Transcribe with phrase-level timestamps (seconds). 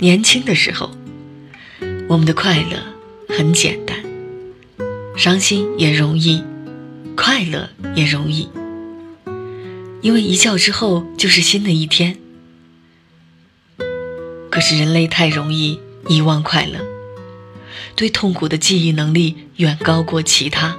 [0.00, 0.90] 年轻的时候，
[2.08, 2.82] 我们的快乐
[3.28, 4.02] 很简单，
[5.14, 6.42] 伤心也容易，
[7.14, 8.48] 快乐也容易，
[10.00, 12.16] 因为一觉之后就是新的一天。
[14.50, 15.78] 可是人类太容易
[16.08, 16.80] 遗忘快乐，
[17.94, 20.78] 对痛苦的记忆能力远高过其他。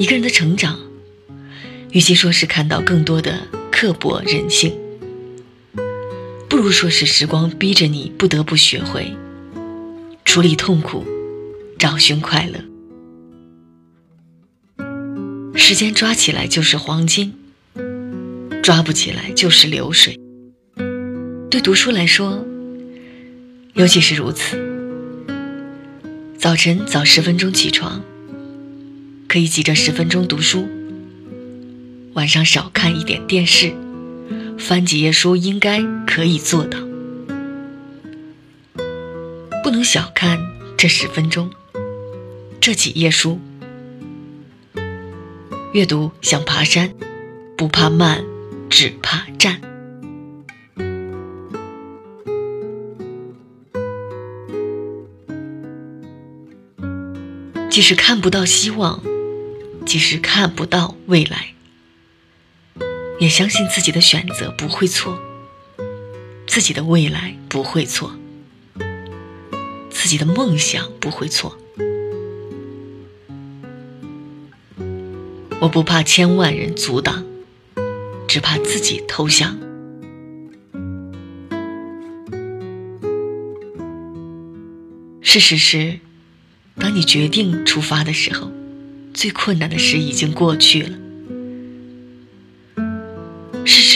[0.00, 0.80] 一个人的成长，
[1.92, 4.76] 与其说是看到更多的刻薄人性。
[6.58, 9.14] 不如说是时光逼着你不得不学会
[10.24, 11.06] 处理痛苦，
[11.78, 12.58] 找寻快乐。
[15.54, 17.32] 时间抓起来就是黄金，
[18.60, 20.18] 抓不起来就是流水。
[21.48, 22.44] 对读书来说，
[23.74, 24.58] 尤其是如此。
[26.38, 28.02] 早晨早十分钟起床，
[29.28, 30.66] 可以挤着十分钟读书；
[32.14, 33.72] 晚上少看一点电视。
[34.58, 36.78] 翻几页书应该可以做到，
[39.62, 40.38] 不能小看
[40.76, 41.50] 这十分钟，
[42.60, 43.40] 这几页书。
[45.72, 46.92] 阅读像爬山，
[47.56, 48.24] 不怕慢，
[48.68, 49.60] 只怕站。
[57.70, 59.02] 即使看不到希望，
[59.86, 61.54] 即使看不到未来。
[63.18, 65.18] 也相信自己的选择不会错，
[66.46, 68.12] 自己的未来不会错，
[69.90, 71.58] 自己的梦想不会错。
[75.60, 77.24] 我不怕千万人阻挡，
[78.28, 79.58] 只怕自己投降。
[85.20, 85.98] 事实是，
[86.76, 88.52] 当你决定出发的时候，
[89.12, 91.07] 最困难的事已经过去了。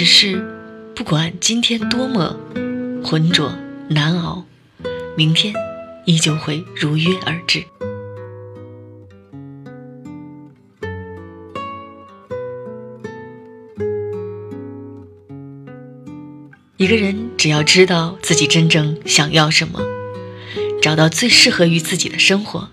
[0.02, 0.44] 只是，
[0.96, 2.36] 不管今天多么
[3.04, 3.52] 浑浊
[3.88, 4.44] 难熬，
[5.16, 5.54] 明天
[6.06, 7.62] 依旧会如约而至。
[16.76, 19.78] 一个人只要知道自己真正想要什么，
[20.82, 22.68] 找到最适合于自己的生活，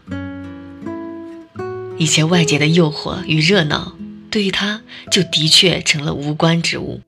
[2.00, 3.96] 一切外界的诱惑与热闹。
[4.32, 7.02] 对于他，就的确成了无关之物。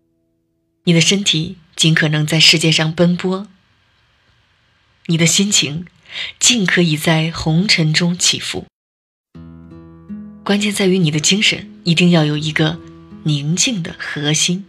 [0.83, 3.47] 你的身体尽可能在世界上奔波，
[5.05, 5.85] 你的心情
[6.39, 8.65] 尽可以在红尘中起伏。
[10.43, 12.79] 关键在于你的精神一定要有一个
[13.23, 14.65] 宁静的核心。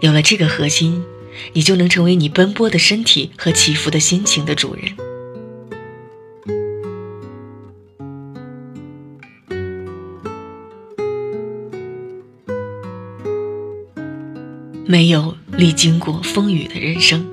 [0.00, 1.04] 有了这个核心，
[1.52, 5.05] 你就能成为你奔波的身体和起伏的心情的主人。
[14.88, 17.26] 没有历经过风雨的人生，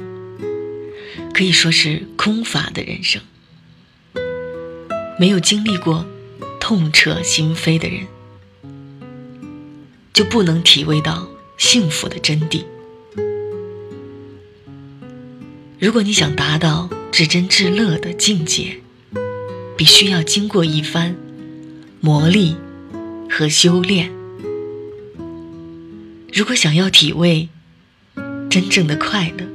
[1.36, 3.22] 可以说是空乏的人生；
[5.20, 6.04] 没有经历过
[6.60, 8.08] 痛彻心扉的人，
[10.12, 12.64] 就不能体味到幸福的真谛。
[15.78, 18.80] 如果你想达到至真至乐的境界，
[19.78, 21.16] 必须要经过一番
[22.00, 22.56] 磨砺
[23.30, 24.23] 和修炼。
[26.36, 27.48] 如果想要体味
[28.50, 29.46] 真正的快乐，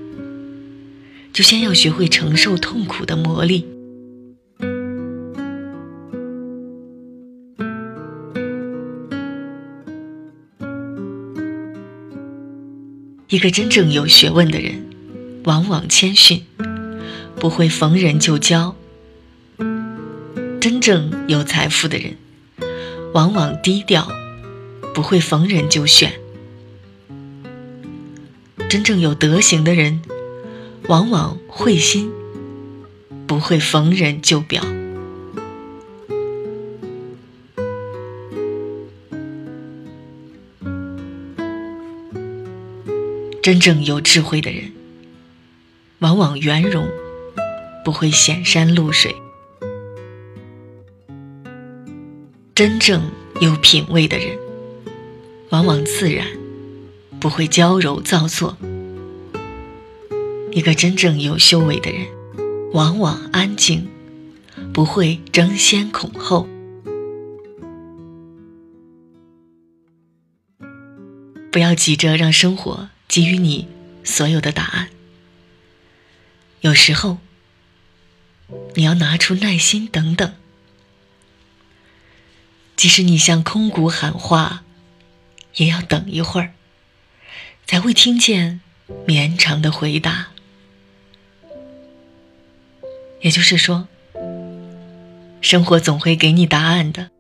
[1.32, 3.64] 就先要学会承受痛苦的磨砺。
[13.28, 14.86] 一个真正有学问的人，
[15.46, 16.44] 往往谦逊，
[17.40, 18.76] 不会逢人就教；
[20.60, 22.16] 真正有财富的人，
[23.14, 24.08] 往往低调，
[24.94, 26.12] 不会逢人就炫。
[28.68, 30.02] 真正有德行的人，
[30.88, 32.12] 往往会心，
[33.26, 34.62] 不会逢人就表。
[43.42, 44.70] 真正有智慧的人，
[46.00, 46.86] 往往圆融，
[47.82, 49.16] 不会显山露水。
[52.54, 53.10] 真正
[53.40, 54.36] 有品位的人，
[55.48, 56.37] 往往自然。
[57.20, 58.56] 不会娇柔造作。
[60.52, 62.06] 一个真正有修为的人，
[62.72, 63.88] 往往安静，
[64.72, 66.48] 不会争先恐后。
[71.50, 73.66] 不要急着让生活给予你
[74.04, 74.88] 所有的答案。
[76.60, 77.18] 有时候，
[78.74, 80.34] 你要拿出耐心等等。
[82.76, 84.62] 即使你向空谷喊话，
[85.56, 86.52] 也要等一会儿。
[87.68, 88.62] 才会听见
[89.06, 90.28] 绵长的回答。
[93.20, 93.86] 也就是说，
[95.42, 97.10] 生活总会给你答案的，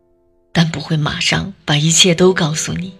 [0.50, 2.94] 但不会马上把一切都告诉你。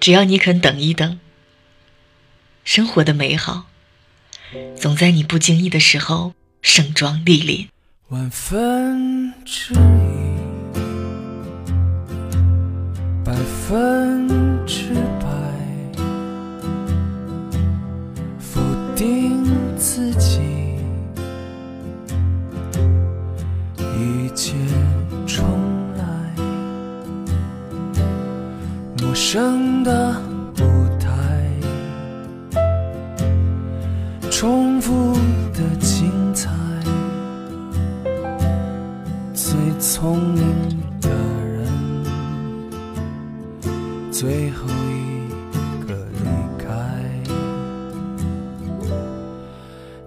[0.00, 1.20] 只要你肯等一等，
[2.64, 3.66] 生活的美好，
[4.74, 6.32] 总在你不经意的时候
[6.62, 7.68] 盛装莅临。
[8.08, 10.29] 万分之一，
[13.44, 14.28] 分
[14.66, 15.26] 之百，
[18.38, 18.60] 否
[18.94, 19.44] 定
[19.76, 20.40] 自己，
[23.76, 24.54] 一切
[25.26, 25.44] 重
[25.96, 26.04] 来，
[29.02, 30.14] 陌生的
[30.58, 30.62] 舞
[30.98, 31.08] 台，
[34.30, 35.09] 重复
[44.20, 45.30] 最后一
[45.88, 46.28] 个离
[46.58, 46.68] 开。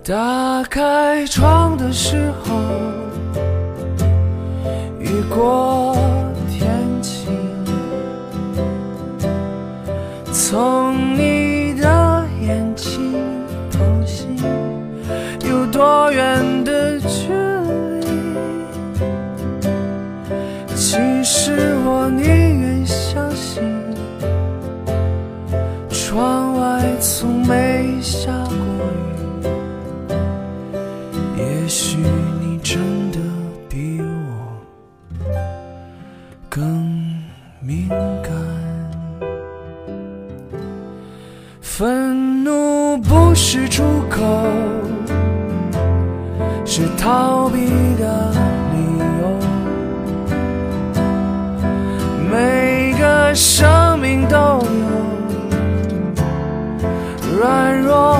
[0.04, 2.54] 打开窗的时候，
[5.00, 5.73] 雨过
[41.75, 44.22] 愤怒不是出口，
[46.64, 47.66] 是逃避
[47.96, 48.31] 的
[48.74, 48.78] 理
[49.20, 49.40] 由。
[52.31, 54.62] 每个生命都有
[57.40, 58.12] 软弱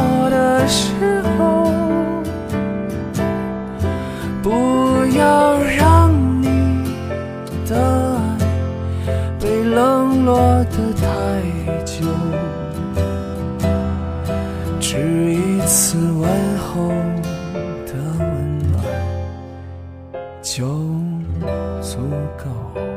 [22.04, 22.93] 足够。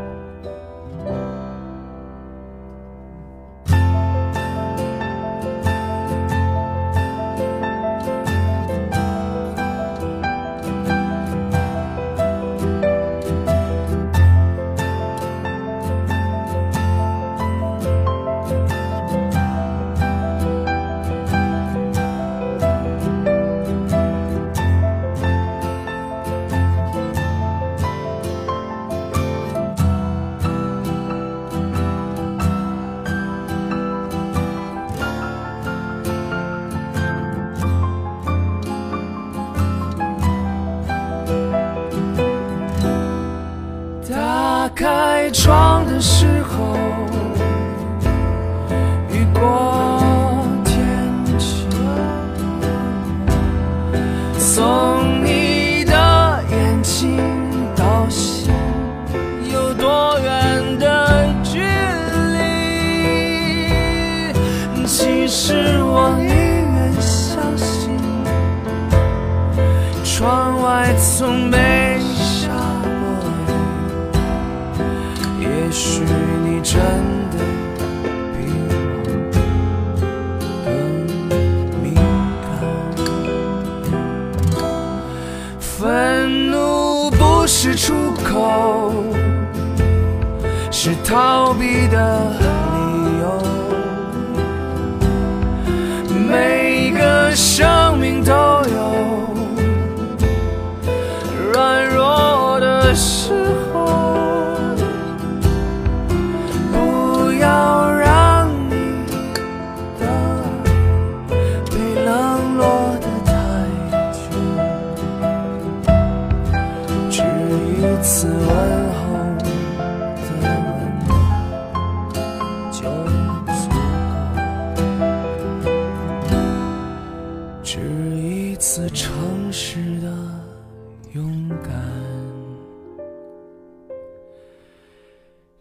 [45.47, 46.36] 装的是
[91.07, 93.41] 逃避的理由。
[96.29, 98.79] 每个生命都有
[101.53, 103.33] 软弱的时
[103.73, 103.87] 候
[106.73, 108.75] 不要让你
[110.01, 110.09] 等
[111.71, 113.33] 被冷落的太
[114.13, 114.19] 久
[117.09, 118.27] 只一次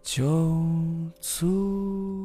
[0.06, 0.24] 就
[1.20, 2.25] 足。